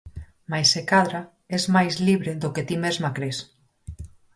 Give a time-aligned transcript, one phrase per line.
[0.51, 1.21] Mais se cadra
[1.57, 3.37] es máis libre do que ti mesma cres.